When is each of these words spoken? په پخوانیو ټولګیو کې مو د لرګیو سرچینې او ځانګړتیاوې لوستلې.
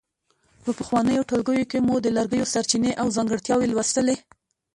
په 0.63 0.71
پخوانیو 0.77 1.27
ټولګیو 1.29 1.69
کې 1.71 1.79
مو 1.85 1.95
د 2.01 2.07
لرګیو 2.17 2.51
سرچینې 2.53 2.91
او 3.01 3.07
ځانګړتیاوې 3.15 3.67
لوستلې. 3.69 4.15